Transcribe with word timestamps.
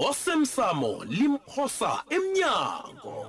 osemsamo 0.00 1.04
limphosa 1.04 2.02
emnyango 2.10 3.28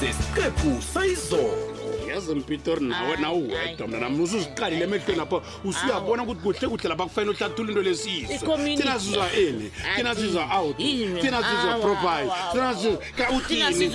sesiqephu 0.00 0.82
sayizolo 0.82 1.74
yazi 2.08 2.34
mpitor 2.34 2.80
nawe 2.80 3.16
nawuwedwa 3.16 3.88
mna 3.88 3.98
namna 3.98 4.22
usuziqalile 4.24 4.84
emehlweni 4.84 5.18
lapha 5.18 5.42
usuyabona 5.64 6.22
ukuthi 6.22 6.42
kuhle 6.42 6.68
kuhle 6.68 6.88
lapha 6.88 7.04
kufanele 7.04 7.30
uhlathula 7.30 7.68
into 7.72 7.82
lesizwethina 7.82 9.00
sizwa 9.00 9.32
ini 9.32 9.70
thina 9.96 10.14
sizwa 10.14 10.50
out 10.58 10.76
thina 10.76 11.42
sizwa 11.42 11.78
propy 11.82 13.58
yazi 13.60 13.86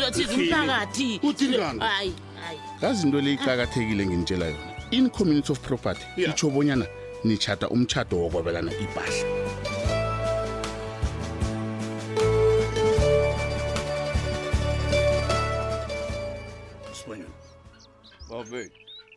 into 3.08 3.22
leyiqakathekile 3.22 4.06
ngintshela 4.06 4.46
yona 4.46 4.74
in 4.92 5.10
community 5.10 5.52
of 5.52 5.60
property 5.60 6.06
itsho 6.30 6.50
bonyana 6.50 6.86
yeah. 6.86 7.03
nitshata 7.28 7.66
umtshato 7.76 8.16
wokwabelana 8.22 8.72
ibhahla 8.86 9.22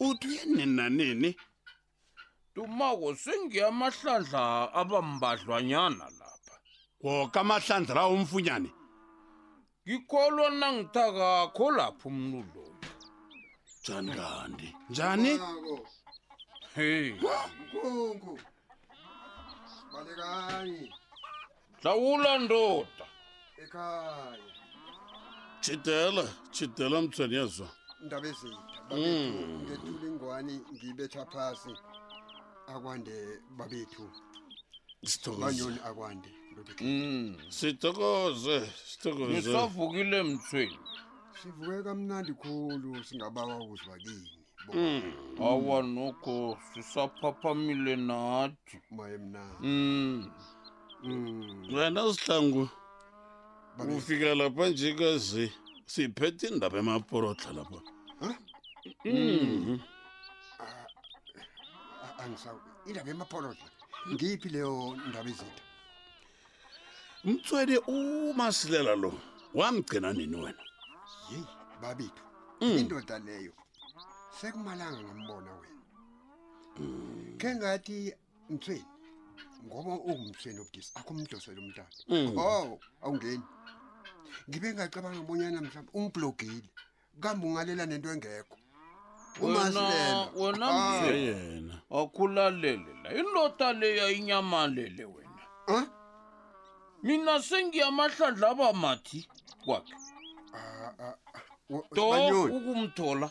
uthi 0.07 0.27
uyeninanini 0.33 1.31
tumako 2.55 3.09
sengiyamahlandla 3.25 4.43
abambadlwanyana 4.81 6.07
lapha 6.21 6.55
koka 7.03 7.41
amahlandla 7.45 7.95
lawo 7.95 8.15
umfunyane 8.19 8.71
ngikholwa 9.87 10.47
nangithakakho 10.61 11.67
lapho 11.79 12.05
umnulo 12.11 12.63
njani 13.81 14.13
kanti 14.19 14.69
njani 14.91 15.33
Hey. 16.77 17.11
Nkunku. 17.73 18.39
Balekani. 19.93 20.91
Sawula 21.83 22.39
ndoda. 22.39 23.07
Ekhaya. 23.63 24.37
Chidela, 25.61 26.25
chidela 26.55 26.97
mthweni 27.03 27.35
yezwa. 27.35 27.69
Indaba 28.03 28.27
ezitha. 28.33 28.63
Hmm. 28.89 29.63
Ngethula 29.63 30.05
ingwani 30.11 30.55
ngibetha 30.75 31.23
phasi. 31.33 31.71
Akwande 32.73 33.19
babethu. 33.57 34.07
Sithokoze. 35.11 35.73
akwande. 35.89 36.29
Mm, 36.81 37.37
sithokoze, 37.57 38.57
sithokoze. 38.89 39.33
Nisavukile 39.33 40.19
mthweni. 40.23 40.79
Sivuke 41.43 41.83
kamnandi 41.87 42.33
khulu 42.41 42.91
singabawa 43.05 43.55
ukuzwa 43.65 43.95
kini. 44.03 44.31
Mm. 44.75 45.03
awa 45.41 45.83
noko 45.83 46.59
sisaphaphamile 46.75 47.97
nathi 47.97 48.81
mayemna 48.91 49.41
mm. 49.61 50.31
mm. 51.03 51.75
wena 51.75 52.15
sihlangu 52.15 52.69
ufika 53.97 54.35
lapha 54.35 54.69
nje 54.69 54.95
kazi 54.95 55.53
siphethe 55.87 56.49
indaba 56.49 56.79
emaporotla 56.79 57.53
lapha 57.53 57.81
mm-hmm. 59.05 59.79
ah, 60.61 62.25
ah, 62.25 62.55
indaba 62.87 63.11
emaporotla 63.11 63.69
ngiphi 64.13 64.49
leyo 64.49 64.99
ndaba 65.09 65.29
ezinto 65.31 65.63
mtswele 67.25 67.77
umasilela 67.79 68.93
lo 69.03 69.13
wamgcina 69.55 70.13
nini 70.13 70.37
wena 70.45 70.63
yeyi 71.31 71.45
babethu 71.83 72.23
indoda 72.61 73.19
leyo 73.19 73.53
sekumalanga 74.41 75.01
ngambona 75.03 75.51
wena 75.61 77.37
ke 77.41 77.49
ngathi 77.57 77.97
mthweni 78.53 78.89
ngoba 79.67 79.93
ungumthweni 80.11 80.59
obudisi 80.61 80.91
akumdosela 80.99 81.59
umntana 81.63 81.95
mm. 82.09 82.37
oh 82.39 82.79
awungeni 83.05 83.45
ngibe 84.49 84.69
ngacabanga 84.77 85.21
ubonyana 85.25 85.59
mhlawumbe 85.65 85.93
umblogile 85.99 86.69
kambe 87.23 87.43
ungalela 87.49 87.85
nento 87.91 88.09
engekho 88.15 88.57
umasilelo 89.45 90.25
wona 90.41 90.65
ah. 90.73 91.05
yena 91.27 91.75
akulalele 92.01 92.91
la 93.03 93.09
indoda 93.21 93.69
leya 93.81 94.07
inyamalele 94.19 95.05
wena 95.15 95.43
mina 97.07 97.35
sengiyamahlandla 97.49 98.47
abamathi 98.53 99.21
kwakhe 99.65 99.95
ah, 100.57 100.93
ah, 101.05 101.15
do 101.95 102.05
ukumthola 102.57 103.29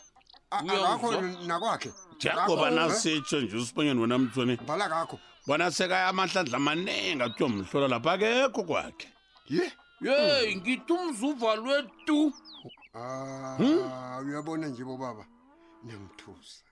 akakho 0.52 1.12
nakwakhe 1.48 1.90
njengoba 2.16 2.70
nasitsho 2.72 3.42
nje 3.42 3.58
usibonyeni 3.58 4.02
wena 4.02 4.18
mthweni 4.18 4.56
bhala 4.66 4.90
kakho 4.90 5.20
bona 5.48 5.72
sekaya 5.72 6.08
amahlandla 6.08 6.58
amaningi 6.58 7.24
athiwa 7.24 7.50
mhlola 7.50 7.88
lapha 7.88 8.12
akekho 8.14 8.62
kwakhe 8.64 9.08
ye 9.50 9.66
ye 10.06 10.16
hmm. 10.16 10.62
ngithi 10.62 10.94
umzuvalwe 10.94 11.76
tu 12.06 12.34
ah, 12.94 13.58
uyabona 14.26 14.66
hmm? 14.66 14.74
nje 14.74 14.84
bobaba 14.84 15.26
niyangithusa 15.84 16.64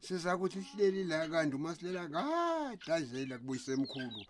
sizakuthi 0.00 0.62
sihleli 0.62 1.04
la 1.04 1.28
kanti 1.28 1.56
uma 1.56 1.74
silela 1.74 2.08
kadazela 2.78 3.38
kubuyisemkhulu 3.38 4.22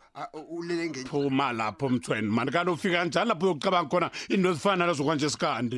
ulele 0.57 0.91
ngenye 0.91 1.07
phuma 1.11 1.53
lapho 1.53 1.89
mthweni 1.89 2.29
mani 2.29 2.51
kanofika 2.51 3.05
njani 3.05 3.29
lapho 3.29 3.47
uyocabanga 3.47 3.89
khona 3.91 4.07
into 4.29 4.49
ezifana 4.51 4.77
nalezo 4.77 5.05
kwanje 5.05 5.31
sikandi 5.31 5.77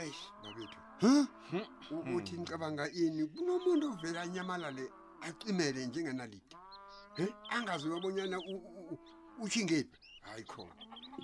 eish 0.00 0.22
babethu 0.42 0.80
Hm. 1.04 2.16
uthi 2.16 2.32
ngicabanga 2.40 2.84
ini 2.92 3.26
kunomuntu 3.28 3.86
ovele 3.92 4.18
anyamalale 4.24 4.84
acimele 5.26 5.86
njengenalidi 5.86 6.56
angazuyabonyana 7.54 8.36
ushingephi 9.44 9.98
hayi 10.24 10.44
khona 10.50 10.74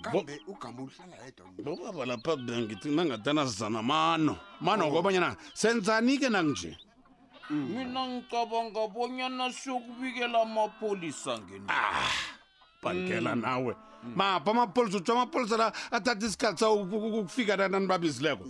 kambe 0.05 0.35
ugama 0.53 0.79
uluhlala 0.85 1.17
yedwa 1.25 1.47
bobaba 1.65 2.03
lapha 2.11 2.37
bengithi 2.37 2.89
nangatanazana 2.97 3.81
mano 3.83 4.35
mano 4.61 4.83
kwabanyana 4.93 5.29
oh. 5.33 5.37
senzani-ke 5.61 6.29
nanginje 6.29 6.77
mm. 7.51 7.65
mina 7.73 8.03
ngicabanga 8.09 8.83
bonyana 8.95 9.47
siyokubikela 9.53 10.37
amapholisa 10.45 11.39
ngeni 11.41 11.67
ah, 11.69 12.05
bhankela 12.83 13.33
mm. 13.37 13.43
nawe 13.43 13.75
mm. 13.77 13.90
amapolisa 14.49 14.99
mm. 14.99 15.03
ma 15.07 15.21
amapolisa 15.21 15.57
la. 15.57 15.73
athatha 15.91 16.27
isikhathi 16.27 16.59
sawo 16.59 16.83
ukufika 16.83 17.57
nanani 17.57 17.87
babizileko 17.87 18.45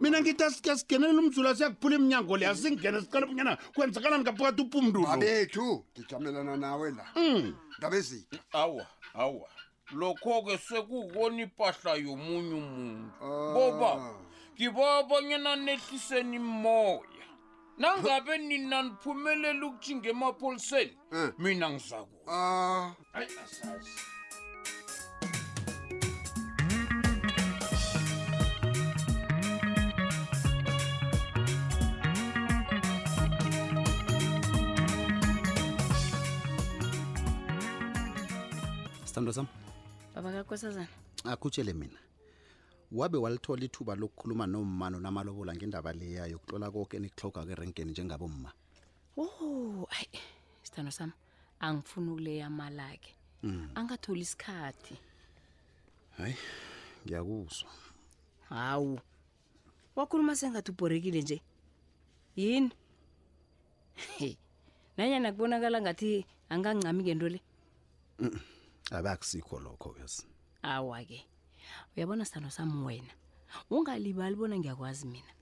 mina 0.00 0.20
ngithi 0.20 0.44
asigenelele 0.44 1.18
umzulu 1.18 1.48
asiyakuphula 1.48 1.96
iminyango 1.96 2.36
le 2.36 2.46
asingene 2.46 3.00
siqale 3.00 3.26
bunyana 3.26 3.56
kwenzakalani 3.74 4.22
ngaphakathi 4.24 4.62
upumndulo 4.62 5.06
abethu 5.10 5.84
ngijamelana 5.94 6.56
nawe 6.56 6.90
la 6.90 7.06
mm. 7.16 7.54
ndaba 7.78 7.96
ezitha 7.96 8.38
awa 8.52 8.86
awa 9.14 9.48
lokho-ke 9.92 10.58
sekukona 10.58 11.42
impahla 11.44 11.94
yomunye 11.94 12.54
umuntu 12.54 13.10
ah. 13.24 13.50
ngoba 13.52 13.90
ngibabanyana 14.56 15.52
nehliseni 15.56 16.38
moya 16.38 17.22
nangabe 17.78 18.38
nina 18.38 18.82
niphumelele 18.82 19.64
ukujinga 19.66 20.08
emapholiseni 20.10 20.96
eh. 21.12 21.30
mina 21.38 21.70
ngizakuwa 21.70 22.32
ah. 22.32 22.92
sithandwa 39.14 39.34
sam 39.34 39.46
babakankosazana 40.14 40.88
akutshele 41.32 41.72
mina 41.72 41.98
wabe 42.92 43.18
walithola 43.22 43.62
ithuba 43.64 43.94
lokukhuluma 43.94 44.46
nomma 44.50 44.90
nonamalobola 44.90 45.54
ngendaba 45.54 45.90
leya 45.94 46.26
yokutlola 46.26 46.66
konke 46.74 46.94
enikuhloga 46.98 47.42
njengabo 47.46 47.90
njengabomma 47.94 48.50
wo 49.16 49.24
oh, 49.24 49.88
ayi 49.94 50.18
sithando 50.66 50.90
sam 50.90 51.10
angifuni 51.60 52.10
ukuleya 52.10 52.50
malakhe 52.50 53.14
mm. 53.42 53.68
angatholi 53.78 54.24
isikhathi 54.26 54.94
hayi 56.18 56.34
ngiyakuzwa 57.06 57.70
hawu 58.48 58.98
wakhuluma 59.96 60.34
sengathi 60.36 60.70
ubhorekile 60.74 61.22
nje 61.22 61.36
yini 62.36 62.72
nanyana 64.96 65.32
kubonakala 65.32 65.78
ngathi 65.82 66.26
angancami 66.48 67.02
ngento 67.02 67.28
le 67.28 67.38
mm 68.18 68.30
-mm. 68.32 68.40
abakusikho 68.92 69.56
lokho 69.64 69.96
yesi 70.00 70.26
awa-ke 70.62 71.24
uyabona 71.96 72.24
sithando 72.28 72.50
sami 72.52 72.76
wena 72.84 73.08
ungalibali 73.72 74.36
bona 74.36 74.56
ngiyakwazi 74.60 75.06
mina 75.08 75.32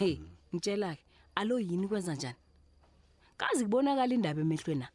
hey 0.00 0.16
mm. 0.16 0.30
ngitshela-ke 0.54 1.04
alo 1.36 1.60
yini 1.60 1.84
kwenza 1.88 2.14
njani 2.16 2.40
kazi 3.36 3.64
kubonakala 3.68 4.14
indaba 4.16 4.40
emehlwe 4.40 4.74
na 4.80 4.86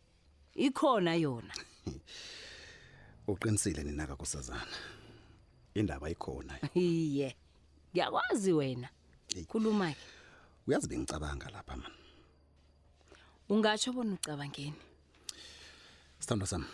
ikhona 0.57 1.13
yona 1.21 1.53
uqinisile 3.31 3.83
nina 3.83 4.07
kakusazana 4.09 4.73
indaba 5.77 6.09
ikhona 6.09 6.53
iye 6.73 7.35
ngiyakwazi 7.93 8.51
wena 8.53 8.89
khuluma-ke 9.49 9.99
uyazi 10.67 10.87
bengicabanga 10.89 11.49
lapha 11.53 11.77
mani 11.77 11.99
ungatsho 13.53 13.93
bona 13.93 14.13
ucabangeni 14.17 14.79
sithando 16.19 16.45
sami 16.49 16.67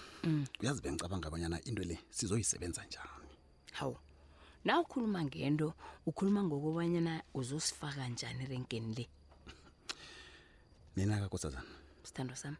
kuyazi 0.59 0.81
mm. 0.81 0.83
bengicabanga 0.83 1.27
abanyana 1.27 1.63
into 1.65 1.83
le 1.83 1.99
sizoyisebenza 2.09 2.83
njani 2.83 3.07
hawu 3.71 3.97
na 4.65 4.79
ukhuluma 4.79 5.23
ngento 5.23 5.73
ukhuluma 6.05 6.43
ngokobanyana 6.43 7.23
uzosifaka 7.33 8.07
njani 8.07 8.43
erenkeni 8.43 8.95
le 8.95 9.07
nina 10.95 11.19
kakosazana 11.19 11.65
sithando 12.03 12.35
sami 12.35 12.57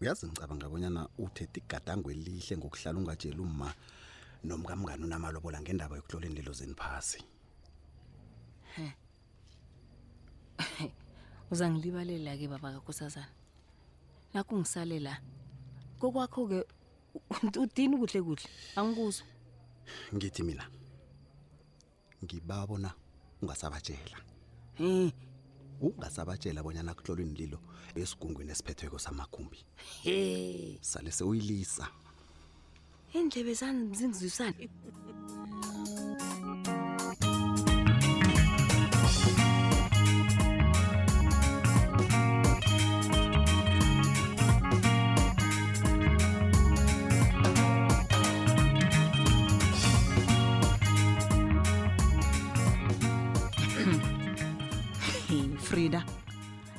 uyazi 0.00 0.26
ngicabanga 0.26 0.66
abanyana 0.66 1.08
uthethe 1.18 1.60
igadango 1.60 2.10
elihle 2.10 2.56
ngokuhlala 2.56 2.98
ungatsheli 2.98 3.38
uma 3.40 3.72
nomkamngani 4.44 5.04
unamalobola 5.04 5.60
ngendaba 5.62 5.96
yokuhloleni 5.96 6.34
lelo 6.34 6.52
zeniphasi 6.52 7.22
uzangilibalela 11.52 12.36
ke 12.36 12.48
baba 12.48 12.72
kakosazana 12.80 13.28
nakungisalela 14.34 15.20
kokwakho 16.00 16.42
ke 16.48 16.60
udini 17.58 17.96
kuhle 17.98 18.20
kuhle 18.22 18.42
angikuzwa 18.76 19.26
ngithi 20.14 20.42
mina 20.42 20.64
ngibabona 22.24 22.90
ungasabatshela 23.42 24.18
eh 24.84 25.10
ungasabatshela 25.86 26.60
bonyana 26.66 26.94
kuhlolwe 26.96 27.24
inlilo 27.28 27.58
esigungwini 28.00 28.52
esiphethweko 28.54 28.98
samagumbi 29.04 29.58
he 30.06 30.18
sale 30.90 31.10
sewuyilisa 31.16 31.84
indlebe 33.18 33.52
zani 33.60 33.82
zingizwisana 33.98 34.56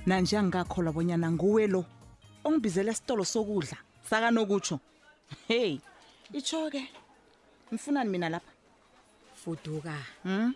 nanje 0.08 0.38
angikakholwa 0.40 0.92
bonyana 0.96 1.28
nguwe 1.36 1.68
lo 1.74 1.84
ongibizela 2.48 2.92
isitolo 2.96 3.24
sokudla 3.34 3.78
sakanokutsho 4.10 4.78
hey 5.52 5.80
itsho 6.38 6.72
ke 6.72 6.84
mfunani 7.72 8.10
mina 8.10 8.30
lapha 8.32 8.52
fuduka 9.44 9.92
hmm? 10.24 10.54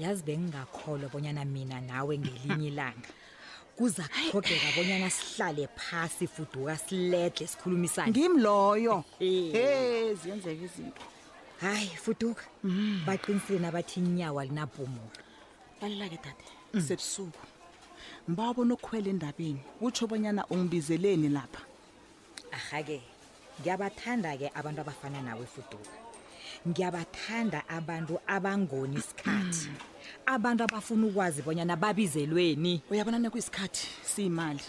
yazi 0.00 0.22
bengingakholwa 0.24 1.08
bonyana 1.12 1.44
mina 1.44 1.80
nawe 1.84 2.18
ngelinye 2.18 2.68
ilanga 2.72 3.10
kuza 3.76 4.08
kuthogeka 4.32 4.68
bonyana 4.76 5.10
sihlale 5.12 5.68
phasi 5.76 6.24
fuduka 6.26 6.72
siledle 6.80 7.44
sikhulumisane 7.46 8.08
ngimloyo 8.10 9.04
he 9.20 10.14
ziyenzeka 10.16 10.64
izinto 10.64 11.02
hayi 11.60 11.88
fuduka 12.00 12.44
hmm. 12.64 13.02
baqinisile 13.06 13.58
nabathi 13.68 14.00
inyawa 14.00 14.44
linapumulo 14.48 15.12
lalela 15.80 16.08
ke 16.08 16.16
dade 16.24 16.44
hmm. 16.72 16.80
sebusuku 16.82 17.46
mbawabona 18.30 18.74
okhwela 18.74 19.08
endabeni 19.12 19.60
kutsho 19.78 20.06
bonyana 20.10 20.42
ungibizeleni 20.52 21.28
lapha 21.36 21.62
aha-ke 22.58 22.98
ngiyabathanda-ke 23.58 24.46
abantu 24.58 24.78
abafana 24.82 25.18
nawe 25.26 25.42
efuduka 25.48 25.90
ngiyabathanda 26.68 27.60
abantu 27.68 28.14
abangoni 28.34 28.96
isikhathi 29.02 29.68
mm. 29.70 29.78
abantu 30.34 30.60
abafuna 30.64 31.04
ukwazi 31.10 31.40
bonyana 31.42 31.74
babizelweni 31.82 32.82
uyabona 32.92 33.18
nekuyisikhathi 33.18 33.86
siyimali 34.10 34.64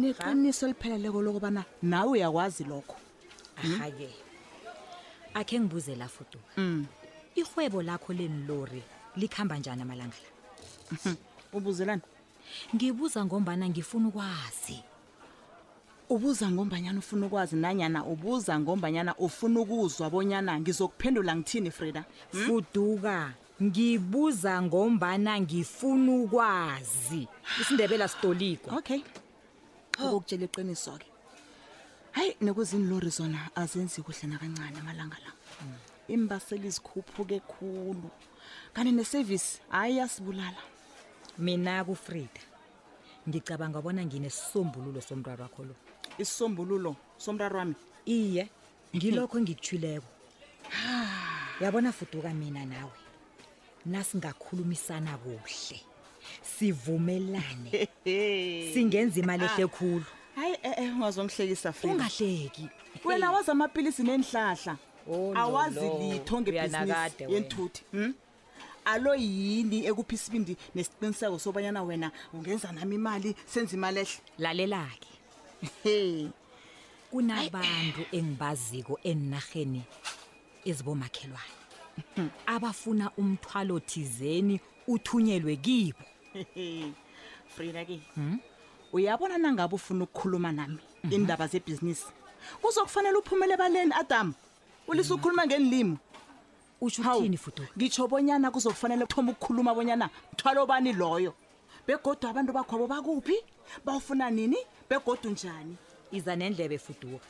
neqiniso 0.00 0.66
elipheleleko 0.70 1.18
lokubana 1.22 1.62
nawe 1.82 2.10
uyakwazi 2.22 2.64
lokho 2.70 2.96
hmm? 3.58 3.74
aha-ke 3.74 4.10
akhe 5.38 5.56
ngibuzela 5.58 6.06
futu 6.14 6.38
mm. 6.56 6.86
ihwebo 7.40 7.82
lakho 7.82 8.12
lenilori 8.14 8.82
likuhamba 9.18 9.56
njani 9.58 9.82
amalanga 9.82 10.16
la 10.94 11.12
ubuzelani 11.58 12.02
ngibuza 12.74 13.24
ngombana 13.24 13.68
ngifuna 13.68 14.08
ukwazi 14.08 14.78
ubuza 16.10 16.50
ngombanyana 16.50 16.98
ufuna 16.98 17.24
ukwazi 17.26 17.54
nanyana 17.56 18.02
ubuza 18.04 18.58
ngombanyana 18.60 19.14
ufuna 19.16 19.60
ukuzwa 19.62 20.10
bonyana 20.10 20.58
ngizokuphendula 20.60 21.36
ngithini 21.38 21.70
frida 21.70 22.02
hmm? 22.02 22.42
fuduka 22.46 23.16
ngibuza 23.62 24.52
ngombana 24.66 25.32
ngifuna 25.40 26.10
ukwazi 26.26 27.28
isindebela 27.60 28.08
sitolikwa 28.10 28.74
okay 28.78 29.02
okokutshela 30.02 30.42
oh. 30.42 30.48
iqiniso-ke 30.50 31.06
hayi 32.10 32.34
nokuzinilori 32.42 33.10
zona 33.14 33.38
azenzi 33.54 34.02
kuhle 34.02 34.26
nakancane 34.28 34.78
amalanga 34.82 35.16
la 35.24 35.30
imbaseli 36.10 36.62
hmm. 36.66 36.70
zikhuphuke 36.74 37.38
khulu 37.40 38.10
kanti 38.74 38.90
nesevisi 38.92 39.60
hayi 39.70 39.98
yasibulala 40.02 40.58
mina 41.40 41.84
kufrida 41.84 42.42
ngicabanga 43.28 43.80
bona 43.82 44.04
nginesisombululo 44.04 45.00
somraro 45.00 45.42
wakho 45.48 45.64
lo 45.64 45.74
isisombululo 46.20 46.96
somraro 47.16 47.58
wami 47.58 47.74
iye 48.06 48.44
ngilokho 48.96 49.34
engikuthileko 49.40 50.08
yabona 51.60 51.90
fuduka 51.92 52.30
mina 52.36 52.64
nawe 52.68 52.92
nasingakhulumisana 53.86 55.16
kuhle 55.18 55.80
sivumelane 56.44 57.88
singenza 58.76 59.16
imali 59.20 59.44
ehle 59.48 59.64
ah, 59.64 59.68
khulu 59.72 60.06
hayi 60.36 60.54
eh 60.62 60.92
ungazongihlekisa 60.96 61.72
futhi 61.72 61.88
ungahleki 61.94 62.68
wena 63.04 63.32
wazi 63.32 63.50
amaphilisi 63.50 64.02
nenhlahla 64.04 64.76
oh, 65.10 65.32
awazi 65.36 65.88
litho 66.00 66.36
ngebusiness 66.40 67.14
yenthuthi 67.32 67.82
hm 67.92 68.12
alo 68.84 69.14
yini 69.14 69.86
ekuphi 69.88 70.14
isibindi 70.16 70.56
nesiqiniseko 70.74 71.38
sobanyana 71.38 71.82
wena 71.86 72.10
ungenza 72.32 72.72
nami 72.72 72.96
imali 72.96 73.36
senza 73.46 73.76
imali 73.76 74.00
ehle 74.04 74.12
lalelake 74.38 75.08
hey 75.84 76.28
kunabantu 77.12 78.00
engibaziko 78.16 78.94
enarheni 79.04 79.82
ezibomakhelwane 80.68 81.54
abafuna 82.54 83.06
umthwalo 83.20 83.78
thizeni 83.80 84.60
uthunyelwe 84.88 85.56
kibo 85.64 86.04
Frida 87.52 87.84
ke 87.84 88.00
hmm? 88.14 88.38
uyabona 88.92 89.38
nangabe 89.38 89.74
ufuna 89.74 90.04
ukukhuluma 90.04 90.52
nami 90.52 90.78
mhm. 91.04 91.12
indaba 91.14 91.46
zebhizinisi 91.50 92.06
kuzokufanele 92.62 93.18
uphumele 93.18 93.56
baleni 93.56 93.92
Adam 93.94 94.32
ulisa 94.88 95.12
ukukhuluma 95.14 95.44
mhm. 95.44 95.48
ngenilimo 95.52 95.96
ushoutini 96.86 97.36
futo 97.36 97.62
ngitsho 97.76 98.08
bonyana 98.10 98.48
kuzokufanele 98.54 99.04
uthoma 99.04 99.30
ukukhuluma 99.36 99.72
bonyana 99.76 100.06
mthwalo 100.32 100.58
obani 100.64 100.90
loyo 101.00 101.32
begodwa 101.86 102.26
abantu 102.32 102.50
bakhwabo 102.56 102.84
bakuphi 102.92 103.36
bawufuna 103.84 104.26
nini 104.36 104.58
begodwa 104.88 105.28
njani 105.34 105.74
iza 106.16 106.32
nendlebe 106.40 106.76
futuka 106.86 107.26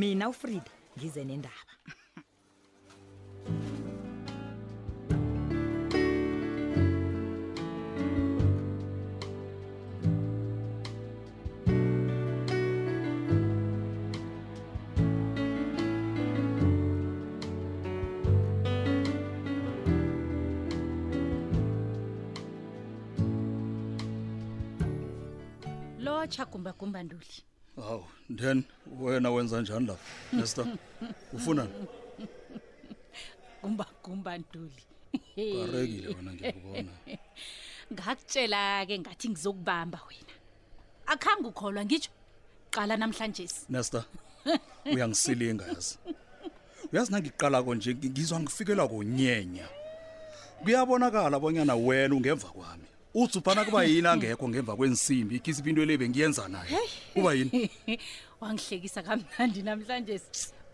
mina 0.00 0.24
ufrida 0.32 0.72
ngize 0.96 1.22
nendaba 1.28 1.64
ochagumbagumba 26.26 27.02
nduli 27.02 27.42
haw 27.76 28.00
then 28.34 28.64
wena 29.00 29.30
wenza 29.30 29.60
njani 29.60 29.86
lapho 29.86 30.00
nesta 30.32 30.66
ufuna 31.32 31.66
gumbagumba 33.62 34.38
nduli 34.38 34.82
arekile 35.36 36.08
wena 36.16 36.32
ngiyakubona 36.34 36.92
ngakutshela-ke 37.92 38.94
ngathi 38.98 39.26
ngizokubamba 39.30 39.98
wena 40.08 40.32
akhange 41.14 41.46
ukholwa 41.50 41.82
ngitsho 41.86 42.10
qala 42.74 42.94
namhlanje 43.00 43.44
nesta 43.70 44.00
uyangisilinga 44.94 45.64
yazi 45.72 45.92
uyazi 46.92 47.10
nangiqalako 47.12 47.70
nje 47.74 47.90
ngizwa 47.94 48.38
ngifikelwa 48.42 48.86
konyenya 48.92 49.66
kuyabonakala 50.62 51.34
abonyana 51.38 51.74
wena 51.86 52.12
ungemva 52.18 52.48
kwami 52.56 52.86
uthi 53.18 53.38
uphana 53.38 53.64
kuba 53.64 53.84
yini 53.84 54.08
angekho 54.08 54.48
ngemva 54.48 54.76
kwensimbi 54.76 55.36
ikhisipa 55.36 55.68
into 55.70 55.84
lebe 55.84 56.04
ngiyenza 56.08 56.48
naye 56.48 56.70
kuba 57.16 57.32
yini 57.34 57.70
wangihlekisa 58.40 59.00
kamnandi 59.02 59.62
namhlanje 59.64 60.20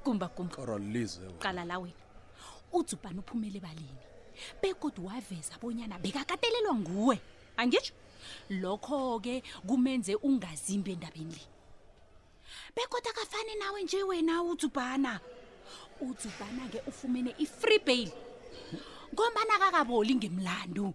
kumba 0.04 0.26
kumba 0.28 0.54
oralize 0.58 1.20
qala 1.38 1.62
la 1.64 1.78
wena 1.78 1.94
uthi 2.74 2.94
uphana 2.98 3.20
uphumele 3.22 3.60
balini 3.62 4.02
bekodwa 4.62 5.04
waveza 5.14 5.54
abonyana 5.54 5.98
bekakatelelwa 6.02 6.74
nguwe 6.74 7.20
angisho 7.56 7.94
lokho 8.50 9.20
ke 9.22 9.38
kumenze 9.64 10.16
ungazimbe 10.18 10.92
endabeni 10.98 11.30
le 11.38 11.46
bekodwa 12.74 13.12
kafani 13.12 13.54
nawe 13.54 13.82
nje 13.82 14.02
wena 14.02 14.42
uthi 14.42 14.66
uphana 14.66 15.20
uthi 16.02 16.26
uphana 16.28 16.66
ke 16.74 16.82
ufumene 16.90 17.34
i 17.38 17.46
free 17.46 17.78
bail 17.78 18.10
ngombana 19.14 19.58
kakaboli 19.62 20.14
ngemlando 20.18 20.90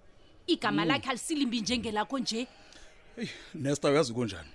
igama 0.48 0.82
mm. 0.82 0.88
lakhe 0.88 1.10
alisilimbi 1.10 1.62
njengelakho 1.62 2.20
nje 2.20 2.48
nesta 3.56 3.90
uyazi 3.90 4.14
kunjani 4.14 4.50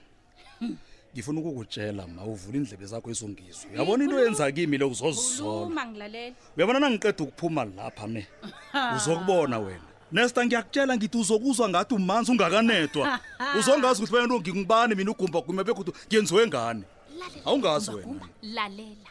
ngifuna 1.15 1.41
ukukutshela 1.41 2.07
ma 2.07 2.25
uvula 2.25 2.57
iindlebe 2.59 2.87
zakho 2.87 3.11
izongizwe 3.11 3.69
uyabona 3.75 4.05
into 4.05 4.19
yenza 4.21 4.53
kimi 4.53 4.79
le 4.79 4.85
uzozizoma 4.85 5.85
ngilalela 5.87 6.35
uyabona 6.57 6.79
nangiqeda 6.81 7.25
ukuphuma 7.25 7.65
lapha 7.65 8.07
ne 8.07 8.23
uzokubona 8.97 9.59
wena 9.59 9.89
nesta 10.13 10.41
ngiyakutshela 10.47 10.97
ngithi 10.97 11.19
uzokuzwa 11.19 11.69
ngathi 11.69 11.95
umanzi 11.95 12.31
ungakanedwa 12.33 13.21
uzongazi 13.59 13.99
ukuthi 14.03 14.13
banyena 14.17 14.35
ngingibani 14.41 14.95
mina 14.97 15.11
ugumba 15.13 15.39
gumba 15.45 15.63
bekuthi 15.67 15.93
ngenziwe 16.09 16.47
ngani 16.49 16.85
awungazi 17.47 17.89
wena 17.93 18.15
lalela 18.43 19.11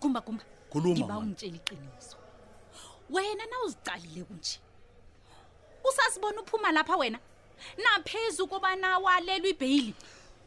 gumba 0.00 0.20
gumba 0.26 0.44
khuluma 0.70 0.92
ngiba 0.98 1.16
ungitshela 1.22 1.56
iqiniso 1.60 2.16
wena 3.14 3.44
na 3.50 3.56
uzicalile 3.66 4.22
kunje 4.28 4.54
usasibona 5.90 6.40
uphuma 6.42 6.72
lapha 6.72 6.96
wena 6.96 7.18
naphezu 7.84 8.46
kobana 8.46 8.98
walelwa 8.98 9.48
ibheyili 9.48 9.94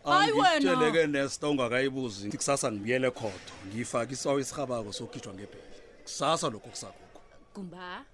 hayi 0.04 0.32
wenaeleke 0.32 1.08
nesta 1.08 1.50
ungakayibuzi 1.50 2.30
ti 2.30 2.38
kusasa 2.38 2.72
ngibuyele 2.72 3.12
khodo 3.12 3.52
ngiyifake 3.68 4.14
isawo 4.14 4.40
isirhabako 4.40 4.94
sokhithwa 4.94 5.34
ngebheyili 5.34 5.80
kusasa 6.04 6.50
lokho 6.50 6.70
kusakukho 6.70 7.22
kumba 7.54 8.06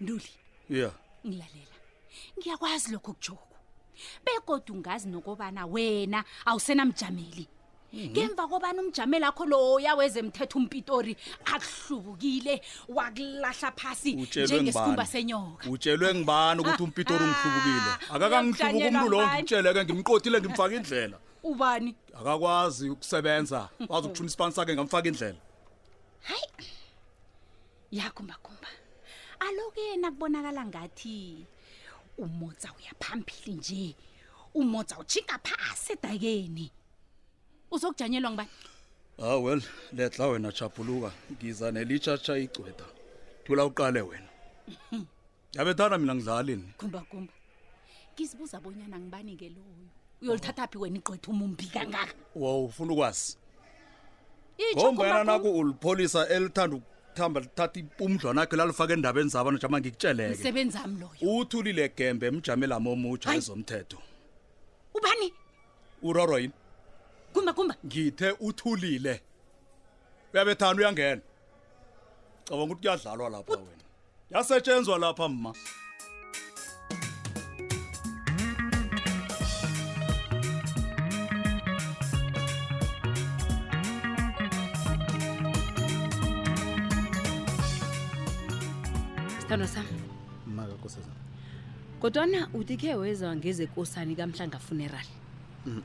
nduli 0.00 0.30
ya 0.70 0.76
yeah. 0.78 0.92
ngilalela 1.26 1.76
ngiyakwazi 2.38 2.92
lokho 2.92 3.12
kujoko 3.12 3.46
begodwa 4.26 4.76
ungazi 4.76 5.08
nokobana 5.08 5.66
wena 5.66 6.24
awusenamjameli 6.44 7.48
Mhm. 7.94 8.10
ngemva 8.14 8.44
kobani 8.50 8.80
umjamela 8.84 9.30
kho 9.36 9.44
lo 9.52 9.60
yaweze 9.86 10.18
emthetho 10.24 10.56
umpitori 10.58 11.12
akuhlubukile 11.52 12.54
wakulahla 12.96 13.70
phasi 13.78 14.10
njengesikhumba 14.22 15.04
senyoka 15.12 15.62
utshelwe 15.72 16.08
ngibani 16.18 16.58
ukuthi 16.62 16.82
umpitori 16.88 17.22
ah, 17.24 17.30
umhlubukile 17.30 17.78
ah, 17.78 17.98
ah. 18.10 18.14
akakangihlubula 18.14 19.14
umuntu 19.14 19.14
lo 19.14 19.18
ngitsheleke 19.34 19.80
ngimqothile 19.86 20.36
ngimfaka 20.42 20.74
indlela 20.78 21.16
ubani 21.50 21.90
akakwazi 22.18 22.84
ukusebenza 22.94 23.60
wazi 23.90 24.04
ukuthuna 24.06 24.28
ispansa 24.32 24.60
ke 24.66 24.72
ngamfaka 24.76 25.06
indlela 25.10 25.40
hayi 26.28 26.48
yakumba 27.98 28.34
kumba 28.42 28.68
aloke 29.46 29.84
nakubonakala 30.02 30.62
ngathi 30.70 31.16
umotsa 32.22 32.68
uyaphambili 32.78 33.52
nje 33.58 33.82
umotsa 34.60 34.94
uchika 35.02 35.34
phasi 35.46 35.92
edakeni 35.96 36.66
uzokujanyelwa 37.74 38.30
ngubani 38.30 38.48
ah 39.22 39.36
well 39.36 39.62
letla 39.92 40.26
wena 40.26 40.52
chapuluka 40.52 41.10
ngiza 41.32 41.70
nelitshatsha 41.72 42.38
igcweda 42.38 42.84
thula 43.44 43.64
uqale 43.64 44.00
wena 44.00 44.28
yabethana 45.52 45.98
mina 45.98 46.14
ngidlalini 46.14 46.68
kumba 46.78 47.00
kumba 47.10 47.32
ngizibuza 48.14 48.60
bonyana 48.60 48.96
ngibani-ke 49.00 49.48
loyo 49.56 49.86
uyolithathaphi 50.22 50.78
wena 50.82 50.96
igqwetha 50.98 51.28
umumbi 51.34 51.66
kangaka 51.74 52.14
wo 52.34 52.64
ufuna 52.64 52.92
ukwazi 52.92 53.36
ngombana 54.76 55.24
naku 55.24 55.48
ulipholisa 55.58 56.20
elithanda 56.34 56.76
ukuthamba 56.76 57.38
lithatha 57.44 57.80
umdlwana 58.04 58.38
akhe 58.44 58.56
lalifaka 58.58 58.92
endabeni 58.96 59.28
zabana 59.34 59.58
jama 59.62 59.76
ngikutsheleksebenzi 59.80 60.78
am 60.84 60.92
loyo 61.00 61.26
uthulile 61.38 61.84
gembe 61.98 62.24
emjamelam 62.32 62.86
omutsha 62.92 63.30
ezomthetho 63.38 63.98
ubani 64.96 65.28
uroro 66.08 66.36
yini 66.42 66.54
kumba 67.34 67.52
kumba 67.56 67.74
ngithe 67.86 68.28
uthulile 68.46 69.14
uyabethana 70.32 70.78
uyangena 70.78 71.22
cabanga 72.46 72.72
ukuthi 72.74 72.88
kuyadlalwa 72.88 73.28
lapha 73.34 73.58
wena 73.66 73.84
yasetshenzwa 74.32 74.98
lapha 74.98 75.28
mma 75.28 75.52
Sithando 89.40 89.66
sami. 89.68 89.88
Maka 90.46 90.72
nkosazana. 90.72 91.20
Kodwana 92.00 92.48
uthi 92.54 92.76
ke 92.80 92.94
weza 92.96 93.28
ngeze 93.36 93.64
nkosani 93.68 94.16
kamhlanga 94.16 94.58
funeral. 94.58 95.06
Mhm. 95.66 95.82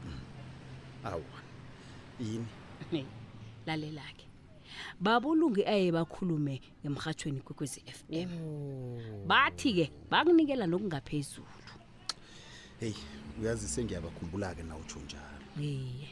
Awu. 1.04 1.24
yini 2.20 2.46
ne 2.92 3.06
lalelake 3.68 4.28
babulungi 5.00 5.64
aye 5.66 5.92
bakhulume 5.92 6.62
emrhatshweni 6.86 7.40
kwekwezi 7.42 7.84
f 7.88 8.04
m 8.10 8.30
oh. 8.42 9.24
bathi-ke 9.28 9.92
bakunikela 10.12 10.66
nokungaphezulu 10.68 11.48
heyi 12.80 12.98
uyazise 13.42 13.84
ngiyabakhumbula-ke 13.84 14.64
na 14.64 14.76
utsho 14.78 15.00
njalo 15.00 15.46
iye 15.62 16.10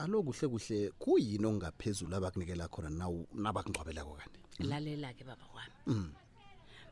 alo 0.00 0.22
kuhle 0.22 0.48
kuhle 0.48 0.90
kuyini 0.98 1.46
okungaphezulu 1.46 2.12
abakunikela 2.16 2.68
khona 2.72 2.90
nabakungcwabelako 3.34 4.12
kanti 4.20 4.38
hmm? 4.58 4.68
lalela-ke 4.70 5.24
baba 5.24 5.44
kwami 5.52 5.74
hmm. 5.86 6.10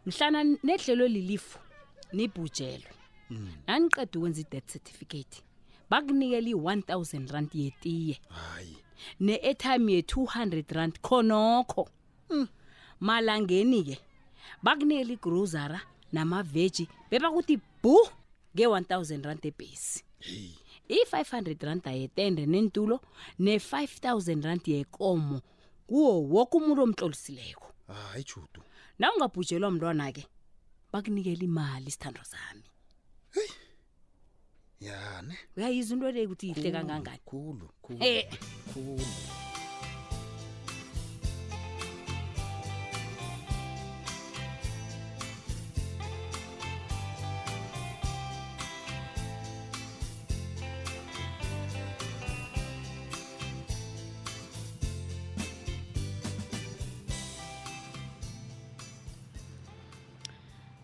mhlana 0.07 0.45
nedlelo 0.65 1.09
lilifu 1.09 1.59
nibhujelwe 2.13 2.93
hmm. 3.29 3.53
naniqeda 3.67 4.13
ukwenza 4.17 4.41
i-death 4.41 4.69
certificate 4.73 5.43
bakunikele 5.91 6.51
i1000 6.53 7.31
rand 7.33 7.55
yetiye 7.55 8.21
hayi 8.29 8.77
ne-airtime 9.21 9.93
ye200 10.01 10.75
rand 10.75 10.95
khonokho 11.07 11.89
mm. 12.31 12.47
malangeni 13.07 13.81
ke 13.89 13.97
bakunikele 14.65 15.13
igrosara 15.19 15.81
namaveji 16.13 16.85
bebakuthi 17.11 17.55
bu 17.83 17.97
nge-1000 18.55 19.23
rand 19.29 19.43
ebhesi 19.51 20.01
hey. 20.27 20.53
i-500 20.99 21.57
rand 21.69 21.85
yetende 22.03 22.43
nentulo 22.55 22.97
ne-5000 23.45 24.45
rand 24.47 24.65
yekomo 24.75 25.37
kuwo 25.89 26.13
woke 26.35 26.55
umuntu 26.59 26.81
omtlolisileko 26.87 27.67
hayi 27.89 28.25
judu 28.29 28.61
nawungabhujelwa 29.01 29.71
mntwana 29.73 30.13
ke 30.13 30.23
bakunikele 30.93 31.45
imali 31.49 31.87
isithando 31.89 32.21
sami 32.25 32.63
heyi 33.35 33.58
yani 34.81 35.33
uyayiza 35.57 35.95
into 35.95 36.07
le 36.15 36.23
ukuthi 36.27 36.47
yihle 36.49 36.71
kangangani 36.71 37.19
khulu 37.29 37.67
khulu 37.83 37.99
eh. 38.01 38.31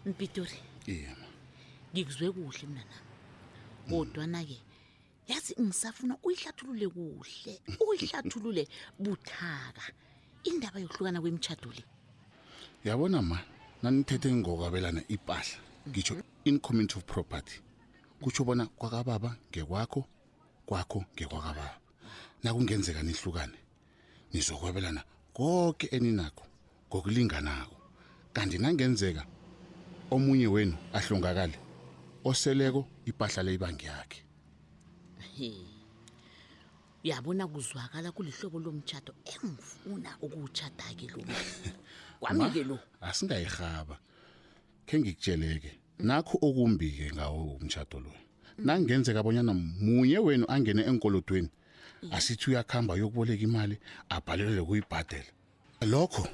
mpitori 0.07 0.59
iyema 0.93 1.27
ngikuzwe 1.93 2.27
kuhle 2.35 2.67
mina 2.69 2.85
nami 2.91 3.05
kodwana 3.91 4.43
ke 4.45 4.57
yazi 5.29 5.55
ngisafuna 5.61 6.17
uyihlathulule 6.23 6.89
kuhle 6.89 7.53
uyihlathulule 7.89 8.69
buthaka 8.99 9.85
indaba 10.45 10.81
yokuhlukana 10.81 11.21
kwemtshado 11.23 11.71
le 11.77 11.83
yabona 12.89 13.19
ma 13.31 13.39
nanithethe 13.83 14.29
ngokwabelana 14.41 15.01
ipahla 15.15 15.57
ngitsho 15.89 16.15
incommunity 16.49 16.95
of 16.97 17.05
property 17.05 17.57
kutsho 18.21 18.45
bona 18.45 18.65
kwakababa 18.69 19.31
ngekwakho 19.51 20.01
kwakho 20.69 20.99
ngekwakababa 21.15 21.81
nakungenzeka 22.43 23.01
nihlukane 23.05 23.59
nizokwabelana 24.33 25.01
konke 25.37 25.87
eninakho 25.97 26.45
ngokulinganako 26.89 27.77
kanti 28.35 28.57
nangenzeka 28.61 29.23
omunye 30.15 30.47
wenu 30.55 30.77
ahlongakale 30.97 31.57
oseleko 32.25 32.81
ibhahla 33.11 33.43
leyibangi 33.45 33.87
yakhe 33.93 34.21
uyabona 37.05 37.45
kuzwakala 37.53 38.09
kulihlobo 38.17 38.59
lomtshado 38.65 39.13
engifuna 39.33 40.11
ukuwutshada 40.25 40.87
ke 40.97 41.07
lo 41.13 41.21
kwami 42.21 42.45
ke 42.55 42.63
lo 42.65 42.79
asingayihaba 43.07 43.97
ke 44.89 44.95
ngikutsheleke 44.99 45.71
nakho 46.07 46.35
okumbi 46.47 46.89
ke 46.97 47.07
ngawo 47.15 47.41
umtshado 47.61 48.01
lo 48.05 48.13
nangenzeka 48.65 49.21
abonyana 49.21 49.53
munye 49.55 50.19
wenu 50.27 50.45
angene 50.55 50.83
enkolodweni 50.89 51.51
asithi 52.17 52.45
uyakhamba 52.57 52.97
yokuboleka 53.01 53.45
imali 53.49 53.77
abhalelwe 54.15 54.63
kuyibhadela 54.69 55.31
lokho 55.93 56.25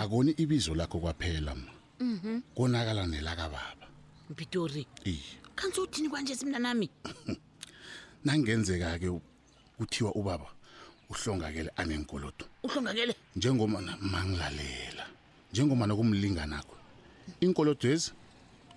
akoni 0.00 0.32
ibizo 0.42 0.72
lakho 0.74 0.98
kwaphela 1.02 1.52
ma 1.54 1.68
mhm. 2.06 2.38
konakala 2.56 3.06
nelaka 3.06 3.46
baba 3.54 3.79
mpitori 4.30 4.86
kanso 5.54 5.82
uthini 5.82 6.08
kwanje 6.08 6.36
simnanami 6.36 6.90
nangenzeka-ke 8.24 9.20
kuthiwa 9.76 10.12
ubaba 10.14 10.48
uhlongakele 11.10 11.70
anenkoloto 11.76 12.46
uhlongakele 12.62 13.14
njengomana 13.36 13.96
mangilalela 14.00 15.06
njengomana 15.52 15.94
kumlinganakho 15.98 16.76
inkoloto 17.40 17.86
ezi 17.90 18.10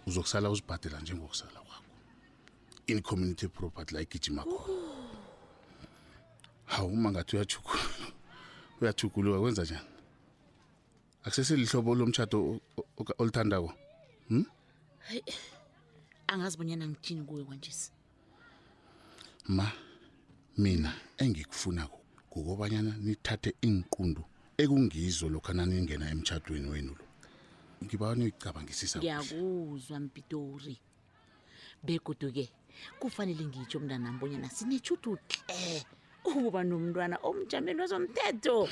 uzokusala 0.09 0.49
uzibhadela 0.49 0.99
njengokusala 1.05 1.59
kwakho 1.67 1.85
in-community 2.91 3.47
property 3.47 3.93
la 3.93 4.01
igijima 4.01 4.43
kho 4.43 4.59
hawu 6.65 6.89
uma 6.93 7.11
ngathi 7.11 7.37
uyathuguluka 8.81 9.39
kwenza 9.41 9.63
njani 9.63 9.89
akuseselihlobo 11.25 11.95
lomtshato 11.95 12.59
olithandako 13.21 13.71
hmm? 14.29 14.45
hayi 15.03 15.23
angazi 16.27 16.57
bonyana 16.57 16.87
ngithini 16.87 17.21
kuyo 17.23 17.45
kwanjesi 17.45 17.91
ma 19.47 19.71
mina 20.57 20.91
engikufuna 21.17 21.87
kukobanyana 22.31 22.93
nithathe 23.05 23.51
iinkqundu 23.67 24.23
ekungizo 24.61 25.25
lokho 25.33 25.51
naningena 25.53 26.05
emtshadweni 26.13 26.67
wenu 26.73 26.91
lo 26.99 27.05
ngibaniyoyicabangisisa 27.85 28.95
ngiyakuzwa 28.99 29.97
mpitori 30.05 30.75
begodu-ke 31.85 32.45
kufanele 33.01 33.43
ngitsho 33.49 33.77
mntanam 33.83 34.15
bonyana 34.19 34.47
sinetshuthi 34.57 35.07
uhle 35.13 35.21
ukuba 36.29 36.59
nomntwana 36.69 37.15
omjameli 37.29 37.79
wezomthetho 37.81 38.55